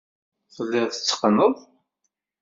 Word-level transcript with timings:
Telliḍ 0.53 0.85
tetteqqneḍ. 0.89 1.55